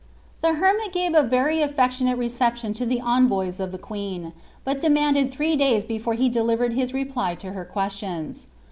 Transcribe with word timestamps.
The 0.41 0.55
hermit 0.55 0.93
gave 0.93 1.13
a 1.13 1.21
very 1.21 1.57
afTectionste 1.57 2.17
reception 2.17 2.73
to 2.73 2.87
the 2.87 3.01
envoys 3.01 3.59
of 3.59 3.71
(be 3.71 3.77
queen, 3.77 4.33
but 4.63 4.79
demanded 4.81 5.29
three 5.31 5.55
days 5.55 5.83
before 5.85 6.15
he 6.15 6.27
delivered 6.27 6.73
his 6.73 6.91
reply 6.91 7.35
to 7.35 7.51
bet 7.51 7.69
questions. 7.71 8.47